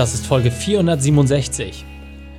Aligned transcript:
Das 0.00 0.14
ist 0.14 0.26
Folge 0.26 0.50
467. 0.50 1.84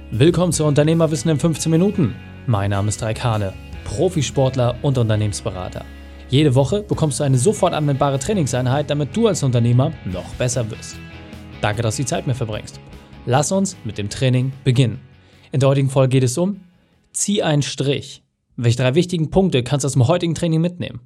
Willkommen 0.10 0.52
zu 0.52 0.65
Unternehmerwissen 0.65 1.29
in 1.29 1.38
15 1.38 1.71
Minuten. 1.71 2.15
Mein 2.47 2.71
Name 2.71 2.89
ist 2.89 3.04
Raik 3.04 3.23
Hane, 3.23 3.54
Profisportler 3.84 4.79
und 4.81 4.97
Unternehmensberater. 4.97 5.86
Jede 6.28 6.55
Woche 6.55 6.82
bekommst 6.82 7.20
du 7.20 7.24
eine 7.24 7.38
sofort 7.38 7.76
anwendbare 7.76 8.18
Trainingseinheit, 8.18 8.89
damit 8.89 9.16
du 9.16 9.28
als 9.28 9.44
Unternehmer 9.44 9.92
noch 10.05 10.28
besser 10.39 10.71
wirst. 10.71 10.96
Danke, 11.62 11.83
dass 11.83 11.97
du 11.97 12.01
die 12.01 12.08
Zeit 12.08 12.26
mir 12.26 12.33
verbringst. 12.33 12.79
Lass 13.28 13.51
uns 13.51 13.78
mit 13.83 13.99
dem 13.99 14.09
Training 14.09 14.51
beginnen. 14.63 14.99
In 15.51 15.59
der 15.59 15.69
heutigen 15.69 15.91
Folge 15.91 16.13
geht 16.13 16.23
es 16.23 16.39
um 16.39 16.62
Zieh 17.12 17.43
einen 17.43 17.62
Strich. 17.62 18.23
Welche 18.55 18.77
drei 18.77 18.95
wichtigen 18.95 19.30
Punkte 19.30 19.62
kannst 19.62 19.84
du 19.84 19.85
aus 19.85 19.93
dem 19.93 20.07
heutigen 20.07 20.34
Training 20.34 20.62
mitnehmen? 20.62 21.02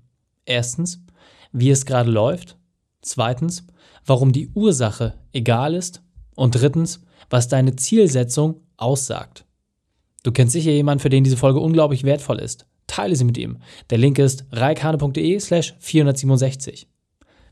Erstens, 0.46 1.04
wie 1.52 1.70
es 1.70 1.86
gerade 1.86 2.12
läuft. 2.12 2.56
Zweitens, 3.02 3.68
warum 4.06 4.32
die 4.32 4.52
Ursache 4.54 5.16
egal 5.34 5.74
ist. 5.74 6.02
Und 6.36 6.56
drittens, 6.56 7.02
was 7.30 7.48
deine 7.48 7.76
Zielsetzung 7.76 8.62
aussagt. 8.78 9.46
Du 10.24 10.32
kennst 10.32 10.54
sicher 10.54 10.72
jemanden, 10.72 11.02
für 11.02 11.10
den 11.10 11.24
diese 11.24 11.38
Folge 11.38 11.60
unglaublich 11.60 12.04
wertvoll 12.04 12.40
ist. 12.40 12.68
Teile 12.88 13.16
sie 13.16 13.24
mit 13.24 13.38
ihm. 13.38 13.60
Der 13.90 13.98
Link 13.98 14.20
ist 14.20 14.46
reikane.de 14.52 15.40
slash 15.40 15.76
467. 15.80 16.88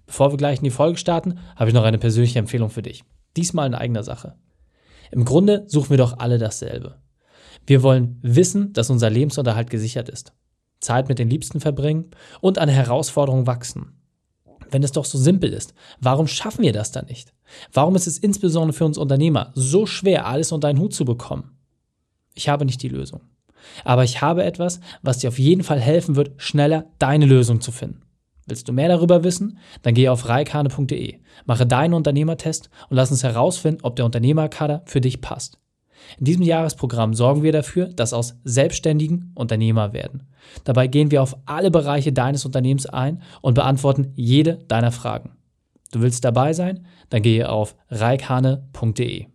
Bevor 0.06 0.32
wir 0.32 0.38
gleich 0.38 0.60
in 0.60 0.66
die 0.66 0.70
Folge 0.70 0.98
starten, 0.98 1.40
habe 1.56 1.70
ich 1.70 1.74
noch 1.74 1.84
eine 1.84 1.98
persönliche 1.98 2.40
Empfehlung 2.40 2.70
für 2.70 2.82
dich. 2.82 3.04
Diesmal 3.38 3.68
in 3.68 3.74
eigener 3.74 4.04
Sache. 4.04 4.36
Im 5.12 5.26
Grunde 5.26 5.64
suchen 5.68 5.92
wir 5.92 5.98
doch 5.98 6.20
alle 6.20 6.38
dasselbe. 6.38 6.96
Wir 7.66 7.84
wollen 7.84 8.20
wissen, 8.22 8.74
dass 8.74 8.90
unser 8.90 9.10
Lebensunterhalt 9.10 9.70
gesichert 9.70 10.10
ist, 10.10 10.34
Zeit 10.82 11.08
mit 11.08 11.20
den 11.20 11.30
Liebsten 11.30 11.60
verbringen 11.60 12.12
und 12.42 12.60
an 12.60 12.70
Herausforderungen 12.70 13.48
wachsen. 13.48 14.03
Wenn 14.74 14.84
es 14.84 14.92
doch 14.92 15.06
so 15.06 15.20
simpel 15.20 15.54
ist, 15.54 15.76
warum 16.00 16.26
schaffen 16.26 16.64
wir 16.64 16.74
das 16.74 16.92
dann 16.92 17.06
nicht? 17.06 17.32
Warum 17.72 17.96
ist 17.96 18.08
es 18.08 18.18
insbesondere 18.18 18.74
für 18.74 18.86
uns 18.86 18.98
Unternehmer 18.98 19.52
so 19.54 19.86
schwer, 19.86 20.26
alles 20.26 20.52
unter 20.52 20.68
einen 20.68 20.80
Hut 20.80 20.96
zu 20.96 21.06
bekommen? 21.06 21.52
Ich 22.34 22.50
habe 22.50 22.66
nicht 22.66 22.82
die 22.82 22.90
Lösung. 22.90 23.22
Aber 23.86 24.04
ich 24.04 24.22
habe 24.22 24.44
etwas, 24.44 24.80
was 25.04 25.20
dir 25.20 25.28
auf 25.28 25.38
jeden 25.38 25.64
Fall 25.64 25.80
helfen 25.80 26.16
wird, 26.16 26.32
schneller 26.38 26.88
deine 26.98 27.28
Lösung 27.28 27.62
zu 27.62 27.72
finden. 27.72 28.02
Willst 28.48 28.68
du 28.68 28.74
mehr 28.74 28.90
darüber 28.90 29.24
wissen? 29.24 29.60
Dann 29.84 29.94
gehe 29.94 30.12
auf 30.12 30.28
reikane.de, 30.28 31.20
mache 31.46 31.68
deinen 31.68 31.94
Unternehmertest 31.94 32.70
und 32.90 32.98
lass 32.98 33.12
uns 33.12 33.24
herausfinden, 33.24 33.82
ob 33.84 33.96
der 33.96 34.06
Unternehmerkader 34.06 34.82
für 34.86 35.02
dich 35.02 35.22
passt. 35.22 35.60
In 36.18 36.26
diesem 36.26 36.44
Jahresprogramm 36.44 37.14
sorgen 37.14 37.44
wir 37.44 37.52
dafür, 37.52 37.88
dass 37.88 38.12
aus 38.12 38.40
Selbstständigen 38.44 39.32
Unternehmer 39.36 39.94
werden. 39.94 40.24
Dabei 40.64 40.88
gehen 40.88 41.12
wir 41.12 41.22
auf 41.22 41.36
alle 41.46 41.72
Bereiche 41.72 42.14
deines 42.14 42.46
Unternehmens 42.46 42.86
ein 42.86 43.22
und 43.42 43.54
beantworten 43.54 44.12
jede 44.16 44.60
deiner 44.68 44.92
Fragen. 44.92 45.32
Du 45.92 46.02
willst 46.02 46.26
dabei 46.26 46.54
sein? 46.54 46.86
Dann 47.10 47.22
gehe 47.22 47.50
auf 47.50 47.76
reikhane.de. 47.90 49.28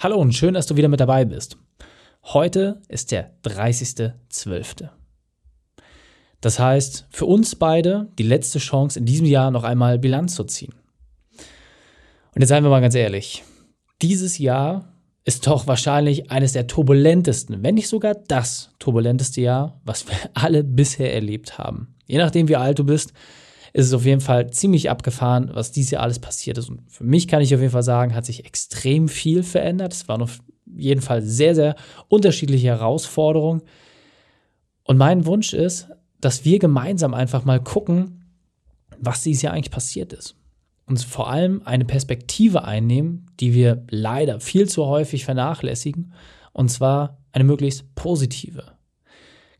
Hallo 0.00 0.16
und 0.16 0.34
schön, 0.34 0.54
dass 0.54 0.66
du 0.66 0.76
wieder 0.76 0.88
mit 0.88 1.00
dabei 1.00 1.24
bist. 1.24 1.58
Heute 2.24 2.80
ist 2.88 3.12
der 3.12 3.32
30.12. 3.44 4.88
Das 6.40 6.58
heißt, 6.58 7.06
für 7.10 7.26
uns 7.26 7.54
beide 7.54 8.08
die 8.18 8.24
letzte 8.24 8.58
Chance 8.58 8.98
in 8.98 9.06
diesem 9.06 9.26
Jahr 9.26 9.50
noch 9.50 9.64
einmal 9.64 9.98
Bilanz 9.98 10.34
zu 10.34 10.44
ziehen. 10.44 10.74
Und 12.34 12.40
jetzt 12.40 12.48
seien 12.48 12.64
wir 12.64 12.70
mal 12.70 12.80
ganz 12.80 12.94
ehrlich, 12.94 13.44
dieses 14.00 14.38
Jahr 14.38 14.91
ist 15.24 15.46
doch 15.46 15.66
wahrscheinlich 15.66 16.30
eines 16.30 16.52
der 16.52 16.66
turbulentesten, 16.66 17.62
wenn 17.62 17.76
nicht 17.76 17.88
sogar 17.88 18.14
das 18.14 18.70
turbulenteste 18.78 19.40
Jahr, 19.40 19.80
was 19.84 20.06
wir 20.08 20.16
alle 20.34 20.64
bisher 20.64 21.14
erlebt 21.14 21.58
haben. 21.58 21.94
Je 22.06 22.18
nachdem, 22.18 22.48
wie 22.48 22.56
alt 22.56 22.78
du 22.78 22.84
bist, 22.84 23.12
ist 23.72 23.86
es 23.86 23.94
auf 23.94 24.04
jeden 24.04 24.20
Fall 24.20 24.50
ziemlich 24.50 24.90
abgefahren, 24.90 25.50
was 25.54 25.72
dieses 25.72 25.92
Jahr 25.92 26.02
alles 26.02 26.18
passiert 26.18 26.58
ist. 26.58 26.68
Und 26.68 26.82
für 26.90 27.04
mich 27.04 27.28
kann 27.28 27.40
ich 27.40 27.54
auf 27.54 27.60
jeden 27.60 27.72
Fall 27.72 27.82
sagen, 27.82 28.14
hat 28.14 28.26
sich 28.26 28.44
extrem 28.44 29.08
viel 29.08 29.42
verändert. 29.42 29.92
Es 29.94 30.08
waren 30.08 30.22
auf 30.22 30.40
jeden 30.66 31.00
Fall 31.00 31.22
sehr, 31.22 31.54
sehr 31.54 31.76
unterschiedliche 32.08 32.68
Herausforderungen. 32.68 33.62
Und 34.82 34.98
mein 34.98 35.24
Wunsch 35.24 35.54
ist, 35.54 35.88
dass 36.20 36.44
wir 36.44 36.58
gemeinsam 36.58 37.14
einfach 37.14 37.44
mal 37.44 37.60
gucken, 37.60 38.24
was 38.98 39.22
dieses 39.22 39.42
Jahr 39.42 39.54
eigentlich 39.54 39.70
passiert 39.70 40.12
ist 40.12 40.36
uns 40.86 41.04
vor 41.04 41.30
allem 41.30 41.62
eine 41.64 41.84
Perspektive 41.84 42.64
einnehmen, 42.64 43.26
die 43.42 43.54
wir 43.54 43.84
leider 43.90 44.38
viel 44.38 44.68
zu 44.68 44.86
häufig 44.86 45.24
vernachlässigen, 45.24 46.12
und 46.52 46.70
zwar 46.70 47.18
eine 47.32 47.42
möglichst 47.42 47.92
positive. 47.96 48.62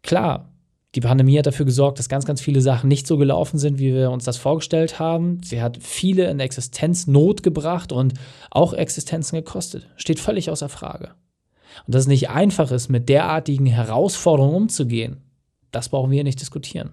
Klar, 0.02 0.52
die 0.94 1.00
Pandemie 1.00 1.36
hat 1.36 1.46
dafür 1.46 1.66
gesorgt, 1.66 1.98
dass 1.98 2.08
ganz, 2.08 2.24
ganz 2.24 2.40
viele 2.40 2.60
Sachen 2.60 2.86
nicht 2.86 3.08
so 3.08 3.16
gelaufen 3.16 3.58
sind, 3.58 3.80
wie 3.80 3.92
wir 3.92 4.12
uns 4.12 4.24
das 4.24 4.36
vorgestellt 4.36 5.00
haben. 5.00 5.42
Sie 5.42 5.60
hat 5.60 5.78
viele 5.82 6.30
in 6.30 6.38
Existenznot 6.38 7.42
gebracht 7.42 7.90
und 7.90 8.14
auch 8.50 8.72
Existenzen 8.72 9.36
gekostet. 9.36 9.88
Steht 9.96 10.20
völlig 10.20 10.48
außer 10.48 10.68
Frage. 10.68 11.16
Und 11.84 11.94
dass 11.94 12.02
es 12.02 12.08
nicht 12.08 12.30
einfach 12.30 12.70
ist, 12.70 12.88
mit 12.88 13.08
derartigen 13.08 13.66
Herausforderungen 13.66 14.54
umzugehen, 14.54 15.22
das 15.72 15.88
brauchen 15.88 16.12
wir 16.12 16.22
nicht 16.22 16.40
diskutieren. 16.40 16.92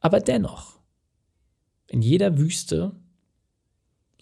Aber 0.00 0.18
dennoch, 0.18 0.80
in 1.86 2.02
jeder 2.02 2.38
Wüste 2.38 2.92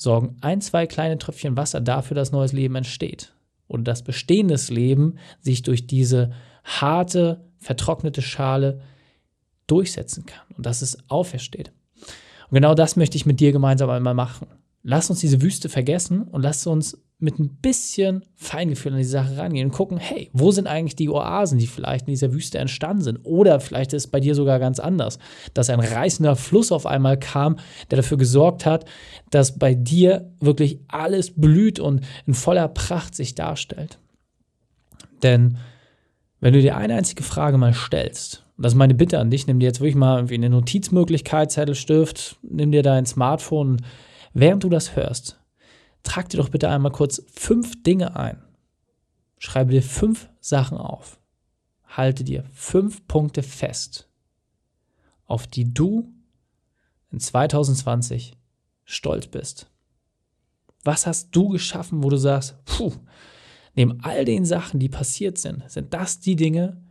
sorgen 0.02 0.36
ein, 0.40 0.60
zwei 0.60 0.86
kleine 0.86 1.18
Tröpfchen 1.18 1.56
Wasser 1.56 1.80
dafür, 1.80 2.14
dass 2.14 2.32
neues 2.32 2.52
Leben 2.52 2.74
entsteht. 2.74 3.34
Oder 3.68 3.82
dass 3.82 4.02
bestehendes 4.02 4.70
Leben 4.70 5.16
sich 5.40 5.62
durch 5.62 5.86
diese 5.86 6.32
harte, 6.64 7.44
vertrocknete 7.58 8.22
Schale 8.22 8.80
durchsetzen 9.66 10.26
kann 10.26 10.46
und 10.56 10.66
dass 10.66 10.82
es 10.82 10.98
aufersteht. 11.08 11.72
Und 12.50 12.56
genau 12.56 12.74
das 12.74 12.96
möchte 12.96 13.16
ich 13.16 13.24
mit 13.24 13.40
dir 13.40 13.52
gemeinsam 13.52 13.88
einmal 13.88 14.14
machen. 14.14 14.46
Lass 14.82 15.08
uns 15.08 15.20
diese 15.20 15.40
Wüste 15.40 15.68
vergessen 15.68 16.22
und 16.22 16.42
lass 16.42 16.66
uns 16.66 16.98
mit 17.22 17.38
ein 17.38 17.56
bisschen 17.62 18.24
Feingefühl 18.34 18.92
an 18.92 18.98
die 18.98 19.04
Sache 19.04 19.36
rangehen 19.36 19.66
und 19.66 19.72
gucken, 19.72 19.98
hey, 19.98 20.28
wo 20.32 20.50
sind 20.50 20.66
eigentlich 20.66 20.96
die 20.96 21.08
Oasen, 21.08 21.58
die 21.58 21.68
vielleicht 21.68 22.08
in 22.08 22.12
dieser 22.12 22.32
Wüste 22.32 22.58
entstanden 22.58 23.02
sind? 23.02 23.20
Oder 23.22 23.60
vielleicht 23.60 23.92
ist 23.92 24.06
es 24.06 24.10
bei 24.10 24.20
dir 24.20 24.34
sogar 24.34 24.58
ganz 24.58 24.80
anders, 24.80 25.18
dass 25.54 25.70
ein 25.70 25.80
reißender 25.80 26.34
Fluss 26.34 26.72
auf 26.72 26.84
einmal 26.84 27.18
kam, 27.18 27.58
der 27.90 27.96
dafür 27.96 28.18
gesorgt 28.18 28.66
hat, 28.66 28.86
dass 29.30 29.58
bei 29.58 29.74
dir 29.74 30.32
wirklich 30.40 30.80
alles 30.88 31.30
blüht 31.30 31.78
und 31.78 32.00
in 32.26 32.34
voller 32.34 32.68
Pracht 32.68 33.14
sich 33.14 33.34
darstellt. 33.34 33.98
Denn 35.22 35.58
wenn 36.40 36.54
du 36.54 36.60
dir 36.60 36.76
eine 36.76 36.96
einzige 36.96 37.22
Frage 37.22 37.56
mal 37.56 37.72
stellst, 37.72 38.44
und 38.56 38.64
das 38.64 38.72
ist 38.72 38.78
meine 38.78 38.94
Bitte 38.94 39.20
an 39.20 39.30
dich, 39.30 39.46
nimm 39.46 39.60
dir 39.60 39.66
jetzt 39.66 39.80
wirklich 39.80 39.94
mal 39.94 40.16
irgendwie 40.16 40.34
eine 40.34 40.50
Notizmöglichkeit, 40.50 41.52
Zettel, 41.52 41.76
Stift, 41.76 42.36
nimm 42.42 42.72
dir 42.72 42.82
dein 42.82 43.06
Smartphone 43.06 43.78
während 44.34 44.64
du 44.64 44.68
das 44.68 44.96
hörst, 44.96 45.38
trag 46.02 46.28
dir 46.28 46.38
doch 46.38 46.48
bitte 46.48 46.68
einmal 46.68 46.92
kurz 46.92 47.22
fünf 47.32 47.82
Dinge 47.82 48.16
ein. 48.16 48.42
Schreibe 49.38 49.72
dir 49.72 49.82
fünf 49.82 50.28
Sachen 50.40 50.78
auf. 50.78 51.18
Halte 51.84 52.24
dir 52.24 52.44
fünf 52.52 53.06
Punkte 53.06 53.42
fest, 53.42 54.08
auf 55.26 55.46
die 55.46 55.74
du 55.74 56.12
in 57.10 57.20
2020 57.20 58.34
stolz 58.84 59.26
bist. 59.26 59.70
Was 60.84 61.06
hast 61.06 61.28
du 61.32 61.48
geschaffen, 61.48 62.02
wo 62.02 62.08
du 62.08 62.16
sagst, 62.16 62.56
puh, 62.64 62.92
neben 63.74 64.00
all 64.02 64.24
den 64.24 64.44
Sachen, 64.44 64.80
die 64.80 64.88
passiert 64.88 65.38
sind, 65.38 65.70
sind 65.70 65.92
das 65.92 66.20
die 66.20 66.36
Dinge, 66.36 66.82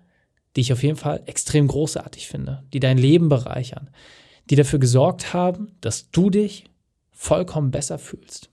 die 0.56 0.62
ich 0.62 0.74
auf 0.74 0.84
jeden 0.84 0.98
Fall 0.98 1.24
extrem 1.26 1.68
großartig 1.68 2.28
finde, 2.28 2.64
die 2.74 2.80
dein 2.80 2.98
Leben 2.98 3.30
bereichern, 3.30 3.90
die 4.50 4.56
dafür 4.56 4.80
gesorgt 4.80 5.34
haben, 5.34 5.76
dass 5.82 6.12
du 6.12 6.30
dich 6.30 6.66
vollkommen 7.12 7.72
besser 7.72 7.98
fühlst. 7.98 8.51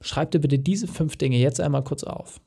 Schreib 0.00 0.30
dir 0.30 0.38
bitte 0.40 0.58
diese 0.58 0.86
fünf 0.88 1.16
Dinge 1.16 1.36
jetzt 1.38 1.60
einmal 1.60 1.84
kurz 1.84 2.04
auf. 2.04 2.40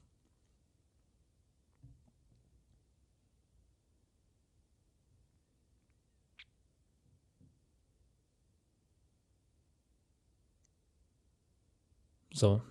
So, 12.34 12.62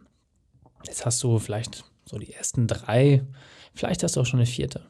jetzt 0.84 1.04
hast 1.04 1.22
du 1.22 1.38
vielleicht 1.38 1.84
so 2.04 2.18
die 2.18 2.32
ersten 2.32 2.66
drei, 2.66 3.24
vielleicht 3.74 4.02
hast 4.02 4.16
du 4.16 4.20
auch 4.20 4.26
schon 4.26 4.40
eine 4.40 4.46
vierte. 4.46 4.88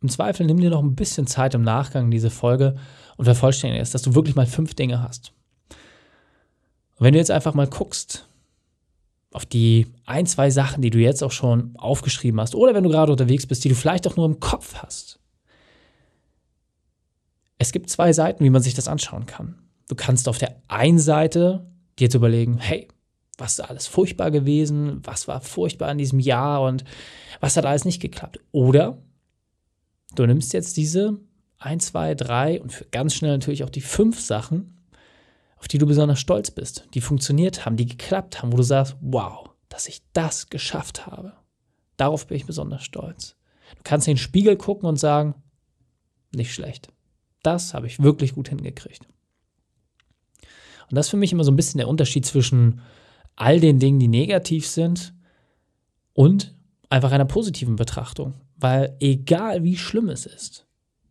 Im 0.00 0.08
Zweifel 0.08 0.46
nimm 0.46 0.58
dir 0.58 0.70
noch 0.70 0.82
ein 0.82 0.96
bisschen 0.96 1.26
Zeit 1.26 1.54
im 1.54 1.62
Nachgang 1.62 2.10
diese 2.10 2.30
Folge 2.30 2.76
und 3.16 3.24
vervollständige 3.26 3.82
es, 3.82 3.90
dass 3.90 4.02
du 4.02 4.14
wirklich 4.14 4.34
mal 4.34 4.46
fünf 4.46 4.74
Dinge 4.74 5.02
hast. 5.02 5.32
Und 6.96 7.04
wenn 7.04 7.12
du 7.12 7.18
jetzt 7.18 7.30
einfach 7.30 7.54
mal 7.54 7.66
guckst, 7.66 8.25
auf 9.32 9.44
die 9.44 9.86
ein, 10.06 10.26
zwei 10.26 10.50
Sachen, 10.50 10.82
die 10.82 10.90
du 10.90 10.98
jetzt 10.98 11.22
auch 11.22 11.32
schon 11.32 11.76
aufgeschrieben 11.76 12.40
hast, 12.40 12.54
oder 12.54 12.74
wenn 12.74 12.84
du 12.84 12.90
gerade 12.90 13.12
unterwegs 13.12 13.46
bist, 13.46 13.64
die 13.64 13.68
du 13.68 13.74
vielleicht 13.74 14.06
auch 14.06 14.16
nur 14.16 14.26
im 14.26 14.40
Kopf 14.40 14.74
hast. 14.76 15.18
Es 17.58 17.72
gibt 17.72 17.90
zwei 17.90 18.12
Seiten, 18.12 18.44
wie 18.44 18.50
man 18.50 18.62
sich 18.62 18.74
das 18.74 18.88
anschauen 18.88 19.26
kann. 19.26 19.58
Du 19.88 19.94
kannst 19.94 20.28
auf 20.28 20.38
der 20.38 20.62
einen 20.68 20.98
Seite 20.98 21.66
dir 21.98 22.04
jetzt 22.04 22.14
überlegen, 22.14 22.58
hey, 22.58 22.88
was 23.38 23.58
ist 23.58 23.60
alles 23.60 23.86
furchtbar 23.86 24.30
gewesen, 24.30 25.00
was 25.04 25.28
war 25.28 25.40
furchtbar 25.40 25.90
in 25.90 25.98
diesem 25.98 26.20
Jahr 26.20 26.62
und 26.62 26.84
was 27.40 27.56
hat 27.56 27.66
alles 27.66 27.84
nicht 27.84 28.00
geklappt. 28.00 28.40
Oder 28.52 28.98
du 30.14 30.26
nimmst 30.26 30.52
jetzt 30.52 30.76
diese 30.76 31.18
ein, 31.58 31.80
zwei, 31.80 32.14
drei 32.14 32.60
und 32.60 32.72
für 32.72 32.84
ganz 32.86 33.14
schnell 33.14 33.32
natürlich 33.32 33.64
auch 33.64 33.70
die 33.70 33.80
fünf 33.80 34.20
Sachen 34.20 34.75
auf 35.56 35.68
die 35.68 35.78
du 35.78 35.86
besonders 35.86 36.20
stolz 36.20 36.50
bist, 36.50 36.86
die 36.94 37.00
funktioniert 37.00 37.64
haben, 37.64 37.76
die 37.76 37.86
geklappt 37.86 38.42
haben, 38.42 38.52
wo 38.52 38.56
du 38.56 38.62
sagst, 38.62 38.96
wow, 39.00 39.48
dass 39.68 39.88
ich 39.88 40.02
das 40.12 40.48
geschafft 40.48 41.06
habe. 41.06 41.32
Darauf 41.96 42.26
bin 42.26 42.36
ich 42.36 42.46
besonders 42.46 42.84
stolz. 42.84 43.36
Du 43.76 43.82
kannst 43.82 44.06
in 44.06 44.12
den 44.12 44.18
Spiegel 44.18 44.56
gucken 44.56 44.88
und 44.88 44.98
sagen, 44.98 45.34
nicht 46.34 46.52
schlecht. 46.52 46.88
Das 47.42 47.74
habe 47.74 47.86
ich 47.86 48.02
wirklich 48.02 48.34
gut 48.34 48.48
hingekriegt. 48.48 49.06
Und 50.88 50.96
das 50.96 51.06
ist 51.06 51.10
für 51.10 51.16
mich 51.16 51.32
immer 51.32 51.44
so 51.44 51.50
ein 51.50 51.56
bisschen 51.56 51.78
der 51.78 51.88
Unterschied 51.88 52.26
zwischen 52.26 52.80
all 53.34 53.60
den 53.60 53.78
Dingen, 53.78 53.98
die 53.98 54.08
negativ 54.08 54.66
sind 54.66 55.14
und 56.12 56.54
einfach 56.88 57.12
einer 57.12 57.24
positiven 57.24 57.76
Betrachtung. 57.76 58.34
Weil 58.56 58.96
egal 59.00 59.64
wie 59.64 59.76
schlimm 59.76 60.08
es 60.08 60.26
ist, 60.26 60.66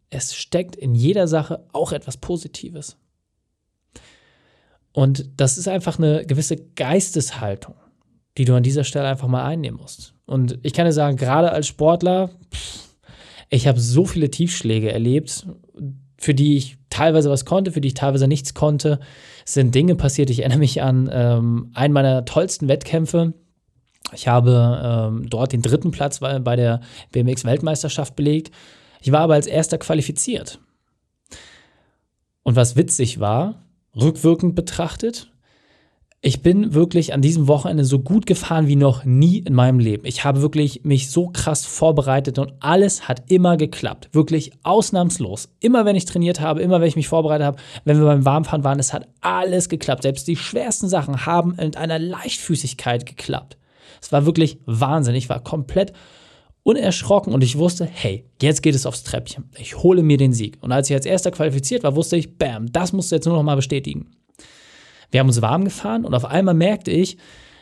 es 0.10 0.34
steckt 0.34 0.76
in 0.76 0.96
jeder 0.96 1.28
Sache 1.28 1.66
auch 1.74 1.92
etwas 1.92 2.18
Positives. 2.18 2.98
Und 4.96 5.30
das 5.36 5.58
ist 5.58 5.68
einfach 5.68 6.00
eine 6.00 6.26
gewisse 6.26 6.56
Geisteshaltung, 6.56 7.76
die 8.38 8.46
du 8.46 8.56
an 8.56 8.64
dieser 8.64 8.86
Stelle 8.86 9.10
einfach 9.10 9.28
mal 9.28 9.44
einnehmen 9.44 9.78
musst. 9.78 10.14
Und 10.26 10.58
ich 10.64 10.72
kann 10.72 10.86
dir 10.86 10.94
sagen, 10.94 11.18
gerade 11.18 11.52
als 11.52 11.68
Sportler, 11.68 12.30
ich 13.50 13.68
habe 13.68 13.78
so 13.82 14.06
viele 14.06 14.32
Tiefschläge 14.32 14.90
erlebt, 14.94 15.48
für 16.18 16.34
die 16.34 16.56
ich 16.56 16.78
teilweise 16.90 17.30
was 17.30 17.44
konnte, 17.44 17.74
für 17.74 17.82
die 17.82 17.90
ich 17.90 17.94
teilweise 17.94 18.30
nichts 18.30 18.54
konnte. 18.54 19.02
Es 19.46 19.56
sind 19.56 19.76
Dinge 19.76 19.96
passiert. 19.96 20.30
Ich 20.30 20.40
erinnere 20.40 20.60
mich 20.60 20.82
an 20.82 21.10
ähm, 21.12 21.72
einen 21.74 21.94
meiner 21.94 22.24
tollsten 22.24 22.70
Wettkämpfe. 22.70 23.34
Ich 24.14 24.30
habe 24.30 25.12
ähm, 25.12 25.30
dort 25.30 25.52
den 25.52 25.62
dritten 25.62 25.92
Platz 25.92 26.22
bei 26.22 26.56
der 26.56 26.80
BMX-Weltmeisterschaft 27.12 28.16
belegt. 28.16 28.50
Ich 29.02 29.12
war 29.12 29.20
aber 29.20 29.34
als 29.34 29.48
erster 29.48 29.78
qualifiziert. 29.78 30.60
Und 32.44 32.56
was 32.56 32.78
witzig 32.78 33.20
war, 33.20 33.65
rückwirkend 33.96 34.56
betrachtet, 34.56 35.32
ich 36.26 36.42
bin 36.42 36.74
wirklich 36.74 37.14
an 37.14 37.22
diesem 37.22 37.48
Wochenende 37.48 37.86
so 37.86 38.00
gut 38.00 38.26
gefahren 38.26 38.68
wie 38.68 38.76
noch 38.76 39.06
nie 39.06 39.38
in 39.38 39.54
meinem 39.54 39.78
Leben. 39.78 40.08
Ich 40.08 40.24
habe 40.24 40.42
wirklich 40.42 40.84
mich 40.84 41.12
so 41.12 41.28
krass 41.28 41.68
vorbereitet 41.68 42.40
und 42.40 42.54
alles 42.62 43.08
hat 43.08 43.30
immer 43.30 43.58
geklappt. 43.58 44.10
Wirklich 44.14 44.52
ausnahmslos. 44.64 45.50
Immer 45.60 45.86
wenn 45.86 45.96
ich 45.96 46.06
trainiert 46.06 46.42
habe, 46.42 46.64
immer 46.64 46.82
wenn 46.82 46.88
ich 46.88 46.96
mich 46.96 47.10
vorbereitet 47.10 47.46
habe, 47.46 47.58
wenn 47.84 48.00
wir 48.00 48.06
beim 48.06 48.26
Warmfahren 48.26 48.64
waren, 48.64 48.80
es 48.80 48.92
hat 48.92 49.08
alles 49.22 49.70
geklappt. 49.70 50.02
Selbst 50.02 50.28
die 50.28 50.36
schwersten 50.36 50.90
Sachen 50.90 51.28
haben 51.28 51.58
mit 51.58 51.78
einer 51.78 52.00
Leichtfüßigkeit 52.00 53.06
geklappt. 53.06 53.58
Es 54.02 54.12
war 54.12 54.26
wirklich 54.26 54.58
Wahnsinn. 54.66 55.14
Ich 55.14 55.30
war 55.30 55.44
komplett 55.44 55.94
unerschrocken 56.66 57.32
und 57.32 57.44
ich 57.44 57.60
wusste, 57.60 57.86
hey, 57.86 58.26
jetzt 58.42 58.64
geht 58.64 58.74
es 58.74 58.88
aufs 58.88 59.04
Treppchen. 59.04 59.52
Ich 59.56 59.78
hole 59.78 60.02
mir 60.02 60.18
den 60.18 60.34
Sieg. 60.34 60.58
Und 60.62 60.72
als 60.72 60.90
ich 60.90 60.96
als 60.96 61.06
erster 61.06 61.30
qualifiziert 61.30 61.84
war, 61.84 61.96
wusste 61.96 62.18
ich, 62.18 62.40
bam, 62.40 62.72
das 62.72 62.92
musst 62.92 63.12
du 63.12 63.16
jetzt 63.16 63.26
nur 63.26 63.36
noch 63.36 63.44
mal 63.44 63.56
bestätigen. 63.56 64.10
Wir 65.12 65.20
haben 65.20 65.28
uns 65.28 65.44
warm 65.44 65.64
gefahren 65.64 66.06
und 66.06 66.16
auf 66.16 66.26
einmal 66.26 66.56
merkte 66.56 66.90
ich, 66.90 67.18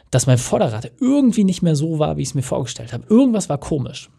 dass 0.10 0.26
mein 0.26 0.38
Vorderrad 0.38 0.90
irgendwie 1.02 1.44
nicht 1.44 1.62
mehr 1.62 1.76
so 1.76 2.00
war, 2.00 2.16
wie 2.16 2.22
ich 2.22 2.30
es 2.30 2.34
mir 2.34 2.44
vorgestellt 2.44 2.94
habe. 2.94 3.06
Irgendwas 3.10 3.50
war 3.50 3.58
komisch. 3.58 4.10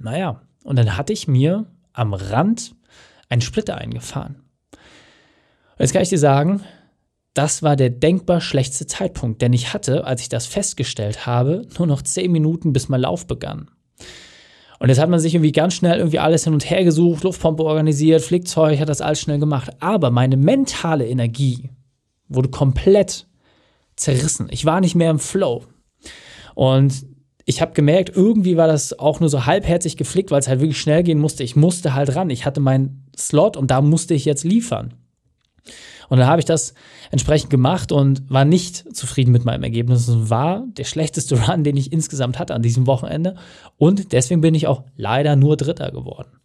Naja, 0.00 0.42
und 0.64 0.76
dann 0.76 0.96
hatte 0.96 1.12
ich 1.12 1.28
mir 1.28 1.66
am 1.92 2.14
Rand 2.14 2.74
einen 3.28 3.42
Splitter 3.42 3.76
eingefahren. 3.76 4.42
Und 4.72 5.80
jetzt 5.80 5.92
kann 5.92 6.02
ich 6.02 6.08
dir 6.08 6.18
sagen, 6.18 6.64
das 7.32 7.62
war 7.62 7.76
der 7.76 7.90
denkbar 7.90 8.40
schlechteste 8.40 8.88
Zeitpunkt, 8.88 9.40
denn 9.40 9.52
ich 9.52 9.72
hatte, 9.72 10.04
als 10.04 10.20
ich 10.20 10.28
das 10.28 10.46
festgestellt 10.46 11.26
habe, 11.26 11.62
nur 11.78 11.86
noch 11.86 12.02
zehn 12.02 12.32
Minuten, 12.32 12.72
bis 12.72 12.88
mein 12.88 13.02
Lauf 13.02 13.28
begann. 13.28 13.70
Und 14.80 14.88
jetzt 14.88 14.98
hat 14.98 15.08
man 15.08 15.20
sich 15.20 15.34
irgendwie 15.34 15.52
ganz 15.52 15.74
schnell 15.74 15.98
irgendwie 15.98 16.18
alles 16.18 16.44
hin 16.44 16.52
und 16.52 16.68
her 16.68 16.84
gesucht, 16.84 17.22
Luftpumpe 17.24 17.64
organisiert, 17.64 18.22
Flickzeug, 18.22 18.78
hat 18.80 18.88
das 18.88 19.00
alles 19.00 19.20
schnell 19.20 19.38
gemacht. 19.38 19.70
Aber 19.80 20.10
meine 20.10 20.36
mentale 20.36 21.06
Energie 21.06 21.70
wurde 22.28 22.50
komplett 22.50 23.26
zerrissen. 23.96 24.48
Ich 24.50 24.64
war 24.64 24.80
nicht 24.80 24.94
mehr 24.94 25.10
im 25.10 25.18
Flow. 25.18 25.64
Und 26.54 27.06
ich 27.46 27.60
habe 27.60 27.72
gemerkt, 27.72 28.14
irgendwie 28.14 28.56
war 28.56 28.66
das 28.66 28.98
auch 28.98 29.20
nur 29.20 29.28
so 29.28 29.46
halbherzig 29.46 29.96
geflickt, 29.96 30.30
weil 30.30 30.40
es 30.40 30.48
halt 30.48 30.60
wirklich 30.60 30.80
schnell 30.80 31.02
gehen 31.02 31.18
musste. 31.18 31.44
Ich 31.44 31.56
musste 31.56 31.94
halt 31.94 32.16
ran. 32.16 32.30
Ich 32.30 32.46
hatte 32.46 32.60
meinen 32.60 33.06
Slot 33.16 33.56
und 33.56 33.70
da 33.70 33.80
musste 33.80 34.14
ich 34.14 34.24
jetzt 34.24 34.44
liefern. 34.44 34.94
Und 36.08 36.18
dann 36.18 36.26
habe 36.26 36.40
ich 36.40 36.44
das 36.44 36.74
entsprechend 37.10 37.50
gemacht 37.50 37.92
und 37.92 38.28
war 38.30 38.44
nicht 38.44 38.96
zufrieden 38.96 39.32
mit 39.32 39.44
meinem 39.44 39.62
Ergebnis. 39.62 40.08
Es 40.08 40.30
war 40.30 40.64
der 40.66 40.84
schlechteste 40.84 41.40
Run, 41.46 41.64
den 41.64 41.76
ich 41.76 41.92
insgesamt 41.92 42.38
hatte 42.38 42.54
an 42.54 42.62
diesem 42.62 42.86
Wochenende. 42.86 43.36
Und 43.76 44.12
deswegen 44.12 44.40
bin 44.40 44.54
ich 44.54 44.66
auch 44.66 44.84
leider 44.96 45.36
nur 45.36 45.56
Dritter 45.56 45.90
geworden. 45.90 46.40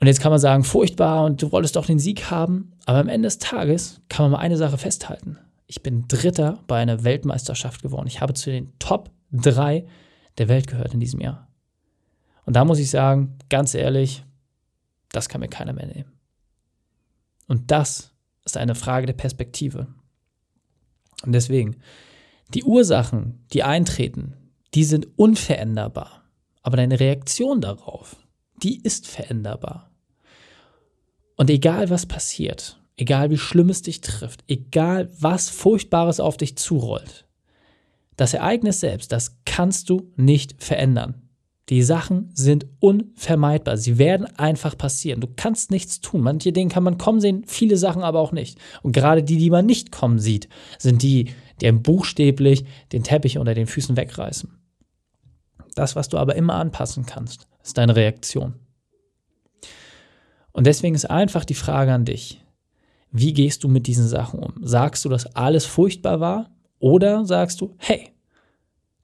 Und 0.00 0.06
jetzt 0.06 0.20
kann 0.20 0.30
man 0.30 0.38
sagen, 0.38 0.62
furchtbar 0.62 1.24
und 1.24 1.42
du 1.42 1.50
wolltest 1.50 1.76
doch 1.76 1.86
den 1.86 1.98
Sieg 1.98 2.30
haben. 2.30 2.72
Aber 2.86 2.98
am 2.98 3.08
Ende 3.08 3.26
des 3.26 3.38
Tages 3.38 4.00
kann 4.08 4.24
man 4.24 4.32
mal 4.32 4.38
eine 4.38 4.56
Sache 4.56 4.78
festhalten. 4.78 5.38
Ich 5.66 5.82
bin 5.82 6.06
Dritter 6.08 6.60
bei 6.66 6.78
einer 6.78 7.04
Weltmeisterschaft 7.04 7.82
geworden. 7.82 8.06
Ich 8.06 8.20
habe 8.20 8.34
zu 8.34 8.50
den 8.50 8.72
Top 8.78 9.10
3 9.32 9.84
der 10.38 10.48
Welt 10.48 10.66
gehört 10.66 10.94
in 10.94 11.00
diesem 11.00 11.20
Jahr. 11.20 11.48
Und 12.46 12.54
da 12.54 12.64
muss 12.64 12.78
ich 12.78 12.90
sagen, 12.90 13.36
ganz 13.50 13.74
ehrlich, 13.74 14.24
das 15.10 15.28
kann 15.28 15.40
mir 15.40 15.48
keiner 15.48 15.72
mehr 15.72 15.86
nehmen. 15.86 16.17
Und 17.48 17.70
das 17.70 18.12
ist 18.44 18.56
eine 18.56 18.76
Frage 18.76 19.06
der 19.06 19.14
Perspektive. 19.14 19.88
Und 21.24 21.32
deswegen, 21.32 21.76
die 22.54 22.62
Ursachen, 22.62 23.44
die 23.52 23.64
eintreten, 23.64 24.34
die 24.74 24.84
sind 24.84 25.08
unveränderbar. 25.18 26.24
Aber 26.62 26.76
deine 26.76 27.00
Reaktion 27.00 27.60
darauf, 27.60 28.16
die 28.62 28.80
ist 28.80 29.06
veränderbar. 29.06 29.90
Und 31.36 31.50
egal 31.50 31.88
was 31.90 32.06
passiert, 32.06 32.80
egal 32.96 33.30
wie 33.30 33.38
schlimm 33.38 33.70
es 33.70 33.82
dich 33.82 34.00
trifft, 34.00 34.44
egal 34.48 35.10
was 35.18 35.48
Furchtbares 35.48 36.20
auf 36.20 36.36
dich 36.36 36.56
zurollt, 36.56 37.26
das 38.16 38.34
Ereignis 38.34 38.80
selbst, 38.80 39.12
das 39.12 39.36
kannst 39.44 39.88
du 39.88 40.12
nicht 40.16 40.62
verändern. 40.62 41.27
Die 41.68 41.82
Sachen 41.82 42.30
sind 42.32 42.66
unvermeidbar. 42.80 43.76
Sie 43.76 43.98
werden 43.98 44.26
einfach 44.38 44.76
passieren. 44.78 45.20
Du 45.20 45.28
kannst 45.36 45.70
nichts 45.70 46.00
tun. 46.00 46.22
Manche 46.22 46.52
Dinge 46.52 46.72
kann 46.72 46.82
man 46.82 46.96
kommen 46.96 47.20
sehen, 47.20 47.44
viele 47.46 47.76
Sachen 47.76 48.02
aber 48.02 48.20
auch 48.20 48.32
nicht. 48.32 48.58
Und 48.82 48.92
gerade 48.92 49.22
die, 49.22 49.36
die 49.36 49.50
man 49.50 49.66
nicht 49.66 49.92
kommen 49.92 50.18
sieht, 50.18 50.48
sind 50.78 51.02
die, 51.02 51.34
die 51.60 51.70
buchstäblich 51.72 52.64
den 52.92 53.02
Teppich 53.02 53.36
unter 53.36 53.52
den 53.52 53.66
Füßen 53.66 53.96
wegreißen. 53.96 54.50
Das, 55.74 55.94
was 55.94 56.08
du 56.08 56.16
aber 56.16 56.36
immer 56.36 56.54
anpassen 56.54 57.04
kannst, 57.04 57.46
ist 57.62 57.76
deine 57.76 57.94
Reaktion. 57.94 58.54
Und 60.52 60.66
deswegen 60.66 60.94
ist 60.94 61.08
einfach 61.08 61.44
die 61.44 61.54
Frage 61.54 61.92
an 61.92 62.06
dich, 62.06 62.42
wie 63.12 63.32
gehst 63.34 63.62
du 63.62 63.68
mit 63.68 63.86
diesen 63.86 64.08
Sachen 64.08 64.40
um? 64.40 64.54
Sagst 64.62 65.04
du, 65.04 65.08
dass 65.08 65.26
alles 65.36 65.66
furchtbar 65.66 66.20
war? 66.20 66.50
Oder 66.78 67.26
sagst 67.26 67.60
du, 67.60 67.74
hey, 67.78 68.10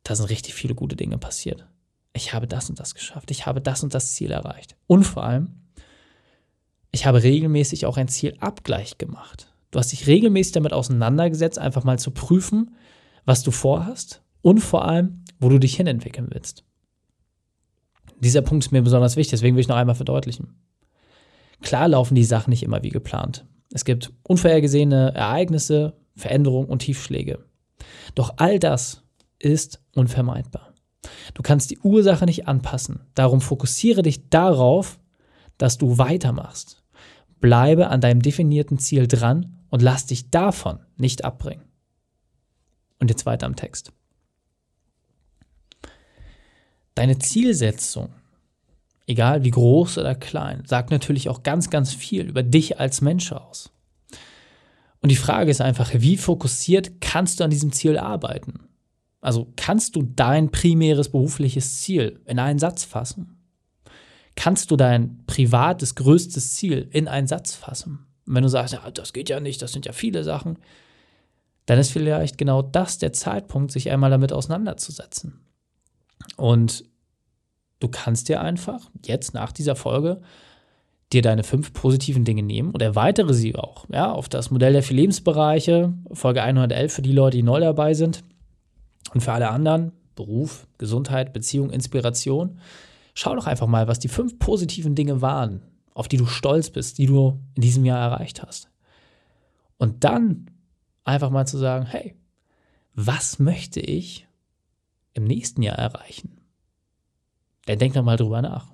da 0.03 0.15
sind 0.15 0.31
richtig 0.31 0.55
viele 0.55 0.75
gute 0.75 0.97
Dinge 0.97 1.19
passiert 1.19 1.67
ich 2.15 2.33
habe 2.33 2.47
das 2.47 2.71
und 2.71 2.81
das 2.81 2.95
geschafft, 2.95 3.31
ich 3.31 3.45
habe 3.45 3.61
das 3.61 3.83
und 3.83 3.93
das 3.93 4.15
Ziel 4.15 4.31
erreicht. 4.31 4.77
Und 4.87 5.05
vor 5.05 5.25
allem, 5.25 5.61
ich 6.93 7.07
habe 7.07 7.23
regelmäßig 7.23 7.87
auch 7.87 7.97
ein 7.97 8.09
Zielabgleich 8.09 8.99
gemacht. 8.99 9.53
Du 9.73 9.81
hast 9.81 9.91
dich 9.91 10.07
regelmäßig 10.07 10.53
damit 10.53 10.73
auseinandergesetzt, 10.73 11.59
einfach 11.59 11.83
mal 11.83 11.99
zu 11.99 12.13
prüfen, 12.13 12.77
was 13.25 13.43
du 13.43 13.51
vorhast 13.51 14.23
und 14.43 14.61
vor 14.61 14.85
allem, 14.85 15.25
wo 15.41 15.49
du 15.49 15.59
dich 15.59 15.77
hinentwickeln 15.77 16.29
willst. 16.31 16.65
Dieser 18.21 18.43
Punkt 18.43 18.65
ist 18.65 18.71
mir 18.71 18.83
besonders 18.83 19.17
wichtig, 19.17 19.33
deswegen 19.33 19.57
will 19.57 19.63
ich 19.63 19.69
noch 19.69 19.77
einmal 19.77 19.97
verdeutlichen. 19.97 20.55
Klar 21.63 21.89
laufen 21.89 22.15
die 22.15 22.25
Sachen 22.25 22.51
nicht 22.51 22.63
immer 22.63 22.83
wie 22.85 22.91
geplant. 22.91 23.45
Es 23.73 23.85
gibt 23.85 24.13
unvorhergesehene 24.23 25.15
Ereignisse, 25.15 25.97
Veränderungen 26.15 26.69
und 26.69 26.81
Tiefschläge. 26.81 27.45
Doch 28.15 28.35
all 28.37 28.61
das 28.61 29.03
ist 29.41 29.83
unvermeidbar. 29.97 30.74
Du 31.33 31.43
kannst 31.43 31.71
die 31.71 31.79
Ursache 31.79 32.27
nicht 32.27 32.47
anpassen. 32.47 33.01
Darum 33.15 33.41
fokussiere 33.41 34.03
dich 34.03 34.29
darauf, 34.29 34.99
dass 35.57 35.79
du 35.79 35.99
weitermachst. 35.99 36.83
Bleibe 37.41 37.89
an 37.89 38.01
deinem 38.01 38.21
definierten 38.21 38.79
Ziel 38.79 39.07
dran 39.07 39.59
und 39.71 39.83
lass 39.83 40.07
dich 40.07 40.31
davon 40.31 40.81
nicht 40.97 41.25
abbringen. 41.25 41.65
Und 42.99 43.09
jetzt 43.09 43.27
weiter 43.27 43.47
am 43.47 43.57
Text. 43.57 43.93
Deine 46.95 47.19
Zielsetzung, 47.19 48.11
egal 49.07 49.45
wie 49.45 49.51
groß 49.51 49.99
oder 49.99 50.15
klein, 50.15 50.63
sagt 50.67 50.91
natürlich 50.91 51.29
auch 51.29 51.43
ganz, 51.43 51.71
ganz 51.71 51.93
viel 51.93 52.29
über 52.29 52.43
dich 52.43 52.79
als 52.79 53.01
Mensch 53.01 53.33
aus. 53.33 53.71
Und 55.01 55.11
die 55.11 55.17
Frage 55.17 55.51
ist 55.51 55.61
einfach, 55.61 55.91
wie 55.93 56.17
fokussiert 56.17 57.01
kannst 57.01 57.41
du 57.41 57.45
an 57.45 57.51
diesem 57.51 57.73
Ziel 57.73 57.99
arbeiten? 57.99 58.69
Also 59.25 59.51
kannst 59.57 59.97
du 59.97 60.03
dein 60.03 60.51
primäres 60.51 61.09
berufliches 61.09 61.81
Ziel 61.81 62.21
in 62.27 62.39
einen 62.39 62.59
Satz 62.59 62.85
fassen? 62.85 63.39
Kannst 64.37 64.71
du 64.71 64.77
dein 64.77 65.25
privates 65.27 65.95
größtes 65.95 66.55
Ziel 66.55 66.89
in 66.91 67.09
einen 67.09 67.27
Satz 67.27 67.55
fassen? 67.55 68.07
Und 68.27 68.35
wenn 68.35 68.43
du 68.43 68.51
sagst, 68.51 68.75
ja, 68.75 68.91
das 68.91 69.15
geht 69.15 69.31
ja 69.31 69.41
nicht, 69.41 69.63
das 69.63 69.73
sind 69.73 69.87
ja 69.87 69.93
viele 69.93 70.25
Sachen, 70.25 70.59
dann 71.65 71.79
ist 71.79 71.91
vielleicht 71.91 72.37
genau 72.37 72.61
das 72.61 72.99
der 72.99 73.15
Zeitpunkt, 73.15 73.73
sich 73.73 73.91
einmal 73.91 74.11
damit 74.11 74.31
auseinanderzusetzen. 74.31 75.41
Und 76.37 76.85
du 77.81 77.89
kannst 77.89 78.29
dir 78.29 78.43
einfach 78.43 78.91
jetzt 79.07 79.33
nach 79.33 79.53
dieser 79.53 79.75
Folge 79.75 80.21
dir 81.15 81.23
deine 81.23 81.45
fünf 81.45 81.73
positiven 81.73 82.27
Dinge 82.27 82.43
nehmen 82.43 82.73
und 82.73 82.83
erweitere 82.83 83.33
sie 83.33 83.57
auch 83.57 83.87
ja, 83.91 84.13
auf 84.13 84.29
das 84.29 84.51
Modell 84.51 84.75
der 84.75 84.83
vier 84.83 84.97
Lebensbereiche, 84.97 85.95
Folge 86.13 86.43
111 86.43 86.93
für 86.93 87.03
die 87.03 87.13
Leute, 87.13 87.39
die 87.39 87.43
neu 87.43 87.61
dabei 87.61 87.95
sind 87.95 88.23
und 89.15 89.21
für 89.21 89.33
alle 89.33 89.49
anderen, 89.49 89.93
Beruf, 90.15 90.67
Gesundheit, 90.79 91.33
Beziehung, 91.33 91.71
Inspiration. 91.71 92.59
Schau 93.15 93.35
doch 93.35 93.47
einfach 93.47 93.67
mal, 93.67 93.89
was 93.89 93.99
die 93.99 94.09
fünf 94.09 94.39
positiven 94.39 94.95
Dinge 94.95 95.23
waren, 95.23 95.63
auf 95.95 96.09
die 96.09 96.17
du 96.17 96.27
stolz 96.27 96.71
bist, 96.71 96.99
die 96.99 97.07
du 97.07 97.41
in 97.55 97.63
diesem 97.63 97.85
Jahr 97.85 98.13
erreicht 98.13 98.43
hast. 98.43 98.69
Und 99.79 100.05
dann 100.05 100.51
einfach 101.05 101.31
mal 101.31 101.47
zu 101.47 101.59
sagen, 101.59 101.87
hey, 101.87 102.17
was 102.95 103.39
möchte 103.39 103.81
ich 103.81 104.27
im 105.13 105.25
nächsten 105.25 105.63
Jahr 105.63 105.79
erreichen? 105.79 106.41
Dann 107.67 107.79
denk 107.79 107.95
doch 107.95 108.03
mal 108.03 108.17
drüber 108.17 108.43
nach. 108.43 108.73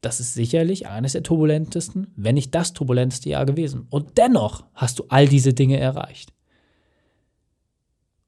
Das 0.00 0.20
ist 0.20 0.34
sicherlich 0.34 0.88
eines 0.88 1.12
der 1.12 1.22
turbulentesten, 1.22 2.08
wenn 2.16 2.34
nicht 2.34 2.54
das 2.54 2.72
turbulenteste 2.72 3.30
Jahr 3.30 3.46
gewesen. 3.46 3.86
Und 3.88 4.18
dennoch 4.18 4.64
hast 4.74 4.98
du 4.98 5.04
all 5.08 5.28
diese 5.28 5.54
Dinge 5.54 5.78
erreicht. 5.78 6.32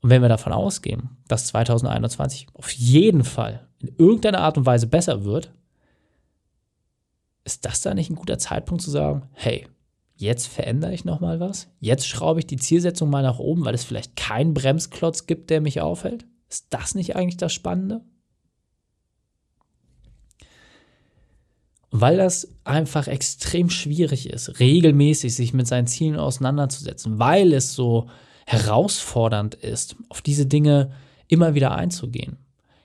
Und 0.04 0.10
wenn 0.10 0.20
wir 0.20 0.28
davon 0.28 0.52
ausgehen, 0.52 1.16
dass 1.28 1.46
2021 1.46 2.48
auf 2.52 2.70
jeden 2.72 3.24
Fall 3.24 3.66
in 3.78 3.88
irgendeiner 3.96 4.40
Art 4.40 4.58
und 4.58 4.66
Weise 4.66 4.86
besser 4.86 5.24
wird, 5.24 5.50
ist 7.44 7.64
das 7.64 7.80
da 7.80 7.94
nicht 7.94 8.10
ein 8.10 8.16
guter 8.16 8.36
Zeitpunkt 8.36 8.82
zu 8.82 8.90
sagen, 8.90 9.22
hey, 9.32 9.66
jetzt 10.14 10.46
verändere 10.46 10.92
ich 10.92 11.06
nochmal 11.06 11.40
was? 11.40 11.68
Jetzt 11.80 12.06
schraube 12.06 12.40
ich 12.40 12.46
die 12.46 12.58
Zielsetzung 12.58 13.08
mal 13.08 13.22
nach 13.22 13.38
oben, 13.38 13.64
weil 13.64 13.74
es 13.74 13.84
vielleicht 13.84 14.14
keinen 14.14 14.52
Bremsklotz 14.52 15.24
gibt, 15.24 15.48
der 15.48 15.62
mich 15.62 15.80
aufhält? 15.80 16.26
Ist 16.50 16.66
das 16.68 16.94
nicht 16.94 17.16
eigentlich 17.16 17.38
das 17.38 17.54
Spannende? 17.54 18.02
weil 21.96 22.16
das 22.16 22.48
einfach 22.64 23.06
extrem 23.06 23.70
schwierig 23.70 24.28
ist, 24.28 24.58
regelmäßig 24.58 25.32
sich 25.32 25.54
mit 25.54 25.68
seinen 25.68 25.86
Zielen 25.86 26.16
auseinanderzusetzen, 26.16 27.20
weil 27.20 27.52
es 27.52 27.74
so 27.74 28.08
herausfordernd 28.46 29.54
ist, 29.54 29.96
auf 30.08 30.22
diese 30.22 30.46
Dinge 30.46 30.92
immer 31.28 31.54
wieder 31.54 31.74
einzugehen, 31.74 32.38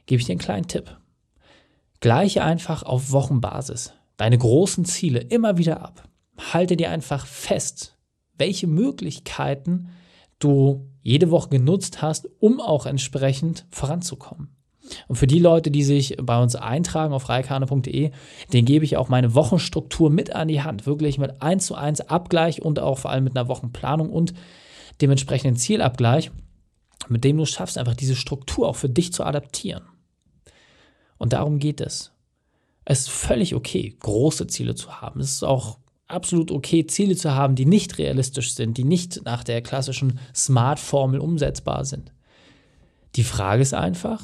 gebe 0.05 0.19
ich 0.19 0.25
dir 0.25 0.33
einen 0.33 0.39
kleinen 0.39 0.67
Tipp. 0.67 0.97
Gleiche 1.99 2.43
einfach 2.43 2.83
auf 2.83 3.11
Wochenbasis 3.11 3.93
deine 4.19 4.37
großen 4.37 4.85
Ziele 4.85 5.19
immer 5.19 5.57
wieder 5.57 5.81
ab. 5.81 6.03
Halte 6.53 6.75
dir 6.75 6.91
einfach 6.91 7.25
fest, 7.25 7.95
welche 8.37 8.67
Möglichkeiten 8.67 9.89
du 10.39 10.87
jede 11.01 11.31
Woche 11.31 11.49
genutzt 11.49 12.01
hast, 12.01 12.29
um 12.39 12.59
auch 12.59 12.85
entsprechend 12.85 13.65
voranzukommen. 13.71 14.55
Und 15.07 15.17
für 15.17 15.27
die 15.27 15.39
Leute, 15.39 15.71
die 15.71 15.83
sich 15.83 16.17
bei 16.21 16.41
uns 16.41 16.55
eintragen 16.55 17.13
auf 17.13 17.29
reikane.de, 17.29 18.11
den 18.51 18.65
gebe 18.65 18.85
ich 18.85 18.97
auch 18.97 19.07
meine 19.07 19.35
Wochenstruktur 19.35 20.09
mit 20.09 20.35
an 20.35 20.47
die 20.47 20.61
Hand. 20.61 20.85
Wirklich 20.85 21.17
mit 21.17 21.41
1 21.41 21.65
zu 21.65 21.75
1 21.75 22.01
Abgleich 22.01 22.61
und 22.61 22.79
auch 22.79 22.97
vor 22.97 23.11
allem 23.11 23.23
mit 23.23 23.37
einer 23.37 23.47
Wochenplanung 23.47 24.09
und 24.09 24.33
dem 25.01 25.11
entsprechenden 25.11 25.57
Zielabgleich, 25.57 26.31
mit 27.07 27.23
dem 27.23 27.37
du 27.37 27.45
schaffst, 27.45 27.77
einfach 27.77 27.95
diese 27.95 28.15
Struktur 28.15 28.67
auch 28.67 28.75
für 28.75 28.89
dich 28.89 29.13
zu 29.13 29.23
adaptieren. 29.23 29.83
Und 31.17 31.33
darum 31.33 31.59
geht 31.59 31.81
es. 31.81 32.11
Es 32.85 33.01
ist 33.01 33.09
völlig 33.09 33.55
okay, 33.55 33.95
große 33.99 34.47
Ziele 34.47 34.75
zu 34.75 35.01
haben. 35.01 35.19
Es 35.19 35.33
ist 35.33 35.43
auch 35.43 35.77
absolut 36.07 36.51
okay, 36.51 36.87
Ziele 36.87 37.15
zu 37.15 37.35
haben, 37.35 37.55
die 37.55 37.65
nicht 37.65 37.97
realistisch 37.97 38.53
sind, 38.53 38.77
die 38.77 38.83
nicht 38.83 39.21
nach 39.25 39.43
der 39.43 39.61
klassischen 39.61 40.19
Smart-Formel 40.35 41.19
umsetzbar 41.19 41.85
sind. 41.85 42.11
Die 43.15 43.23
Frage 43.23 43.61
ist 43.61 43.73
einfach, 43.73 44.23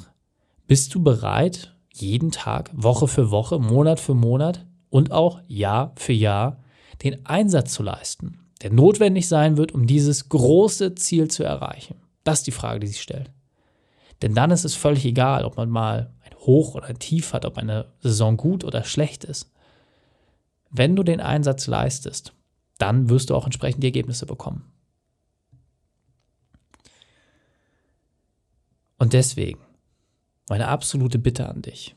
bist 0.67 0.93
du 0.95 1.03
bereit, 1.03 1.75
jeden 1.93 2.31
Tag, 2.31 2.71
Woche 2.73 3.07
für 3.07 3.31
Woche, 3.31 3.59
Monat 3.59 3.99
für 3.99 4.15
Monat 4.15 4.65
und 4.89 5.11
auch 5.11 5.41
Jahr 5.47 5.93
für 5.95 6.13
Jahr 6.13 6.63
den 7.03 7.25
Einsatz 7.25 7.73
zu 7.73 7.83
leisten, 7.83 8.39
der 8.61 8.71
notwendig 8.71 9.27
sein 9.27 9.57
wird, 9.57 9.73
um 9.73 9.87
dieses 9.87 10.29
große 10.29 10.95
Ziel 10.95 11.29
zu 11.29 11.43
erreichen? 11.43 11.95
Das 12.23 12.39
ist 12.39 12.47
die 12.47 12.51
Frage, 12.51 12.79
die 12.79 12.87
sich 12.87 13.01
stellt. 13.01 13.31
Denn 14.21 14.33
dann 14.33 14.51
ist 14.51 14.65
es 14.65 14.75
völlig 14.75 15.05
egal, 15.05 15.45
ob 15.45 15.57
man 15.57 15.69
mal 15.69 16.13
ein 16.23 16.35
Hoch 16.39 16.75
oder 16.75 16.87
ein 16.87 16.99
Tief 16.99 17.33
hat, 17.33 17.45
ob 17.45 17.57
eine 17.57 17.91
Saison 17.99 18.37
gut 18.37 18.63
oder 18.63 18.83
schlecht 18.83 19.23
ist. 19.23 19.51
Wenn 20.69 20.95
du 20.95 21.03
den 21.03 21.21
Einsatz 21.21 21.67
leistest, 21.67 22.33
dann 22.77 23.09
wirst 23.09 23.29
du 23.29 23.35
auch 23.35 23.45
entsprechend 23.45 23.83
die 23.83 23.87
Ergebnisse 23.87 24.25
bekommen. 24.25 24.71
Und 28.97 29.13
deswegen 29.13 29.59
meine 30.47 30.67
absolute 30.67 31.19
Bitte 31.19 31.49
an 31.49 31.61
dich, 31.61 31.95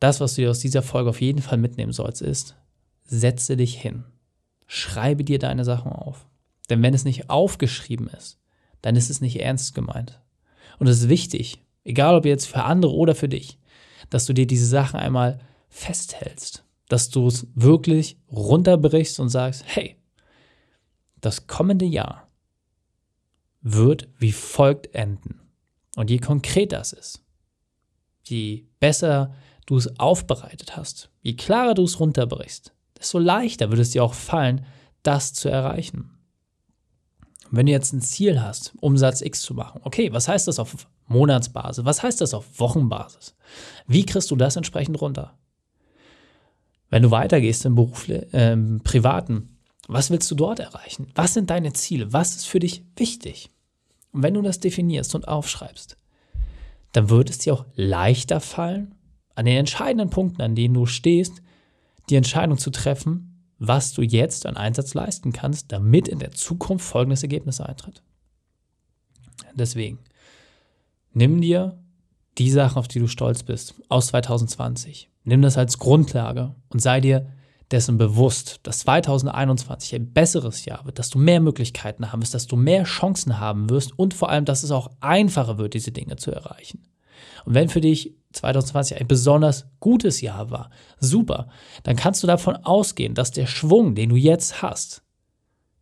das, 0.00 0.20
was 0.20 0.34
du 0.34 0.42
dir 0.42 0.50
aus 0.50 0.60
dieser 0.60 0.82
Folge 0.82 1.10
auf 1.10 1.20
jeden 1.20 1.42
Fall 1.42 1.58
mitnehmen 1.58 1.92
sollst, 1.92 2.22
ist, 2.22 2.56
setze 3.04 3.56
dich 3.56 3.80
hin. 3.80 4.04
Schreibe 4.68 5.24
dir 5.24 5.40
deine 5.40 5.64
Sachen 5.64 5.90
auf. 5.90 6.28
Denn 6.70 6.82
wenn 6.82 6.94
es 6.94 7.04
nicht 7.04 7.30
aufgeschrieben 7.30 8.06
ist, 8.08 8.38
dann 8.82 8.94
ist 8.94 9.10
es 9.10 9.20
nicht 9.20 9.40
ernst 9.40 9.74
gemeint. 9.74 10.20
Und 10.78 10.86
es 10.86 11.00
ist 11.00 11.08
wichtig, 11.08 11.64
egal 11.84 12.14
ob 12.14 12.26
jetzt 12.26 12.46
für 12.46 12.62
andere 12.62 12.92
oder 12.92 13.14
für 13.14 13.28
dich, 13.28 13.58
dass 14.10 14.26
du 14.26 14.34
dir 14.34 14.46
diese 14.46 14.66
Sachen 14.66 15.00
einmal 15.00 15.40
festhältst, 15.68 16.64
dass 16.88 17.10
du 17.10 17.26
es 17.26 17.46
wirklich 17.54 18.18
runterbrichst 18.30 19.18
und 19.18 19.30
sagst, 19.30 19.64
hey, 19.66 19.96
das 21.20 21.46
kommende 21.46 21.86
Jahr 21.86 22.28
wird 23.60 24.08
wie 24.18 24.32
folgt 24.32 24.94
enden. 24.94 25.40
Und 25.96 26.10
je 26.10 26.18
konkreter 26.18 26.80
es 26.80 26.92
ist, 26.92 27.24
je 28.22 28.66
besser 28.78 29.34
du 29.66 29.76
es 29.76 29.98
aufbereitet 29.98 30.76
hast, 30.76 31.10
je 31.22 31.34
klarer 31.34 31.74
du 31.74 31.84
es 31.84 31.98
runterbrichst, 31.98 32.72
desto 32.98 33.18
leichter 33.18 33.70
wird 33.70 33.80
es 33.80 33.90
dir 33.90 34.04
auch 34.04 34.14
fallen, 34.14 34.64
das 35.02 35.32
zu 35.32 35.48
erreichen. 35.48 36.10
Wenn 37.50 37.66
du 37.66 37.72
jetzt 37.72 37.92
ein 37.92 38.02
Ziel 38.02 38.42
hast, 38.42 38.74
Umsatz 38.80 39.22
X 39.22 39.42
zu 39.42 39.54
machen, 39.54 39.80
okay, 39.84 40.12
was 40.12 40.28
heißt 40.28 40.48
das 40.48 40.58
auf 40.58 40.86
Monatsbasis? 41.06 41.84
Was 41.84 42.02
heißt 42.02 42.20
das 42.20 42.34
auf 42.34 42.60
Wochenbasis? 42.60 43.34
Wie 43.86 44.04
kriegst 44.04 44.30
du 44.30 44.36
das 44.36 44.56
entsprechend 44.56 45.00
runter? 45.00 45.38
Wenn 46.90 47.02
du 47.02 47.10
weitergehst 47.10 47.64
im 47.64 47.74
Beruf, 47.74 48.08
äh, 48.08 48.52
im 48.52 48.80
Privaten, 48.82 49.58
was 49.88 50.10
willst 50.10 50.30
du 50.30 50.34
dort 50.34 50.60
erreichen? 50.60 51.10
Was 51.14 51.34
sind 51.34 51.48
deine 51.50 51.72
Ziele? 51.72 52.12
Was 52.12 52.36
ist 52.36 52.46
für 52.46 52.58
dich 52.58 52.84
wichtig? 52.96 53.50
Und 54.12 54.22
wenn 54.22 54.34
du 54.34 54.42
das 54.42 54.60
definierst 54.60 55.14
und 55.14 55.28
aufschreibst, 55.28 55.96
dann 56.92 57.10
wird 57.10 57.30
es 57.30 57.38
dir 57.38 57.54
auch 57.54 57.66
leichter 57.74 58.40
fallen, 58.40 58.94
an 59.34 59.44
den 59.44 59.56
entscheidenden 59.56 60.10
Punkten, 60.10 60.42
an 60.42 60.54
denen 60.54 60.74
du 60.74 60.86
stehst, 60.86 61.42
die 62.10 62.16
Entscheidung 62.16 62.58
zu 62.58 62.70
treffen, 62.70 63.44
was 63.58 63.92
du 63.92 64.02
jetzt 64.02 64.46
an 64.46 64.56
Einsatz 64.56 64.94
leisten 64.94 65.32
kannst, 65.32 65.72
damit 65.72 66.08
in 66.08 66.18
der 66.18 66.30
Zukunft 66.30 66.86
folgendes 66.86 67.22
Ergebnis 67.22 67.60
eintritt. 67.60 68.02
Deswegen, 69.54 69.98
nimm 71.12 71.40
dir 71.40 71.78
die 72.38 72.50
Sachen, 72.50 72.78
auf 72.78 72.88
die 72.88 73.00
du 73.00 73.08
stolz 73.08 73.42
bist, 73.42 73.74
aus 73.88 74.08
2020. 74.08 75.10
Nimm 75.24 75.42
das 75.42 75.58
als 75.58 75.78
Grundlage 75.78 76.54
und 76.68 76.80
sei 76.80 77.00
dir 77.00 77.26
dessen 77.70 77.98
bewusst, 77.98 78.60
dass 78.62 78.78
2021 78.80 79.94
ein 79.94 80.12
besseres 80.12 80.64
Jahr 80.64 80.86
wird, 80.86 80.98
dass 80.98 81.10
du 81.10 81.18
mehr 81.18 81.40
Möglichkeiten 81.40 82.10
haben 82.10 82.22
wirst, 82.22 82.34
dass 82.34 82.46
du 82.46 82.56
mehr 82.56 82.84
Chancen 82.84 83.38
haben 83.38 83.68
wirst 83.68 83.98
und 83.98 84.14
vor 84.14 84.30
allem, 84.30 84.44
dass 84.46 84.62
es 84.62 84.70
auch 84.70 84.90
einfacher 85.00 85.58
wird, 85.58 85.74
diese 85.74 85.92
Dinge 85.92 86.16
zu 86.16 86.30
erreichen. 86.30 86.84
Und 87.44 87.54
wenn 87.54 87.68
für 87.68 87.80
dich 87.80 88.14
2020 88.32 89.00
ein 89.00 89.08
besonders 89.08 89.66
gutes 89.80 90.20
Jahr 90.20 90.50
war, 90.50 90.70
super, 91.00 91.48
dann 91.82 91.96
kannst 91.96 92.22
du 92.22 92.26
davon 92.26 92.56
ausgehen, 92.56 93.14
dass 93.14 93.30
der 93.30 93.46
Schwung, 93.46 93.94
den 93.94 94.10
du 94.10 94.16
jetzt 94.16 94.62
hast, 94.62 95.02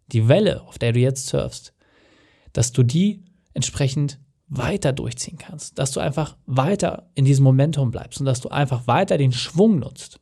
die 0.08 0.28
Welle, 0.28 0.62
auf 0.62 0.78
der 0.78 0.92
du 0.92 1.00
jetzt 1.00 1.26
surfst, 1.26 1.72
dass 2.52 2.72
du 2.72 2.82
die 2.82 3.24
entsprechend 3.54 4.18
weiter 4.48 4.92
durchziehen 4.92 5.38
kannst, 5.38 5.78
dass 5.78 5.90
du 5.90 6.00
einfach 6.00 6.36
weiter 6.46 7.10
in 7.14 7.24
diesem 7.24 7.44
Momentum 7.44 7.90
bleibst 7.90 8.20
und 8.20 8.26
dass 8.26 8.40
du 8.40 8.48
einfach 8.48 8.86
weiter 8.86 9.18
den 9.18 9.32
Schwung 9.32 9.78
nutzt 9.78 10.20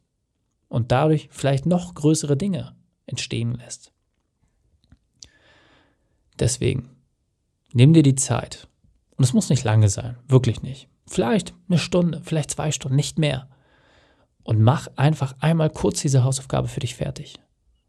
und 0.68 0.92
dadurch 0.92 1.28
vielleicht 1.30 1.66
noch 1.66 1.94
größere 1.94 2.36
Dinge 2.36 2.74
entstehen 3.06 3.54
lässt. 3.54 3.92
Deswegen, 6.38 6.90
nimm 7.72 7.92
dir 7.92 8.02
die 8.02 8.16
Zeit. 8.16 8.66
Und 9.16 9.24
es 9.24 9.32
muss 9.32 9.50
nicht 9.50 9.62
lange 9.62 9.88
sein, 9.88 10.16
wirklich 10.26 10.62
nicht. 10.62 10.88
Vielleicht 11.06 11.54
eine 11.68 11.78
Stunde, 11.78 12.20
vielleicht 12.24 12.50
zwei 12.50 12.70
Stunden, 12.70 12.96
nicht 12.96 13.18
mehr. 13.18 13.48
Und 14.42 14.60
mach 14.60 14.88
einfach 14.96 15.34
einmal 15.40 15.70
kurz 15.70 16.00
diese 16.00 16.24
Hausaufgabe 16.24 16.68
für 16.68 16.80
dich 16.80 16.94
fertig. 16.94 17.36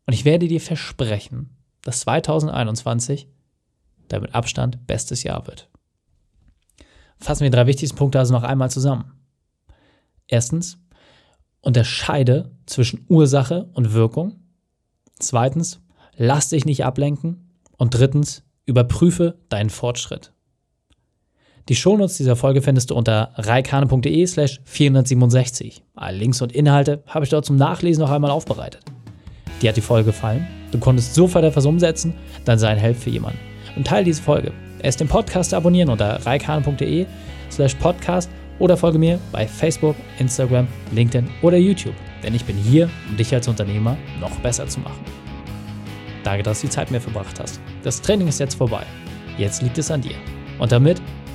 Und 0.05 0.13
ich 0.13 0.25
werde 0.25 0.48
dir 0.48 0.62
versprechen, 0.62 1.50
dass 1.81 2.01
2021 2.01 3.27
dein 4.07 4.22
mit 4.22 4.36
Abstand 4.36 4.86
bestes 4.88 5.24
Jahr 5.24 5.48
wird. 5.48 5.69
Fassen 7.17 7.41
wir 7.41 7.50
die 7.50 7.55
drei 7.55 7.67
wichtigsten 7.67 7.98
Punkte 7.98 8.19
also 8.19 8.34
noch 8.34 8.43
einmal 8.43 8.69
zusammen. 8.69 9.12
Erstens, 10.27 10.77
unterscheide 11.62 12.51
zwischen 12.65 13.05
Ursache 13.07 13.69
und 13.74 13.93
Wirkung. 13.93 14.39
Zweitens, 15.19 15.81
lass 16.15 16.50
dich 16.50 16.65
nicht 16.65 16.86
ablenken. 16.86 17.60
Und 17.77 17.93
drittens, 17.93 18.43
überprüfe 18.65 19.39
deinen 19.50 19.69
Fortschritt. 19.69 20.31
Die 21.67 21.75
Shownotes 21.75 22.17
dieser 22.17 22.36
Folge 22.36 22.62
findest 22.62 22.91
du 22.91 22.95
unter 22.95 23.31
reikane.de 23.38 24.27
slash 24.27 24.60
467. 24.65 25.81
Alle 25.95 26.15
Links 26.15 26.39
und 26.43 26.51
Inhalte 26.51 27.01
habe 27.07 27.25
ich 27.25 27.31
dort 27.31 27.45
zum 27.45 27.55
Nachlesen 27.55 28.03
noch 28.03 28.12
einmal 28.12 28.29
aufbereitet. 28.29 28.81
dir 29.62 29.69
hat 29.69 29.77
die 29.77 29.81
Folge 29.81 30.12
gefallen, 30.12 30.45
du 30.72 30.77
konntest 30.77 31.15
sofort 31.15 31.43
etwas 31.43 31.65
umsetzen, 31.65 32.13
dann 32.45 32.60
sei 32.60 32.69
ein 32.69 32.77
Held 32.77 32.98
für 32.98 33.10
jemanden. 33.10 33.39
Und 33.75 33.88
teile 33.88 34.05
diese 34.05 34.22
Folge. 34.22 34.51
Erst 34.84 35.00
den 35.00 35.07
Podcast 35.07 35.55
abonnieren 35.55 35.89
unter 35.89 36.24
reikane.de 36.24 37.07
slash 37.50 37.74
podcast 37.74 38.29
oder 38.60 38.77
folge 38.77 39.00
mir 39.00 39.19
bei 39.31 39.48
Facebook, 39.48 39.95
Instagram, 40.19 40.67
LinkedIn 40.91 41.27
oder 41.41 41.57
YouTube, 41.57 41.95
denn 42.22 42.36
ich 42.36 42.45
bin 42.45 42.57
hier, 42.57 42.91
um 43.10 43.17
dich 43.17 43.34
als 43.34 43.48
Unternehmer 43.48 43.98
noch 44.22 44.36
besser 44.41 44.67
zu 44.67 44.81
machen. 44.81 45.03
Danke, 46.24 46.43
dass 46.43 46.62
du 46.62 46.67
die 46.67 46.74
Zeit 46.74 46.91
mir 46.91 47.01
verbracht 47.01 47.39
hast. 47.39 47.60
Das 47.84 48.00
Training 48.03 48.27
ist 48.27 48.39
jetzt 48.39 48.53
vorbei. 48.53 48.84
Jetzt 49.39 49.63
liegt 49.63 49.79
es 49.79 49.89
an 49.89 50.01
dir. 50.01 50.15
Und 50.60 50.72
damit 50.72 51.01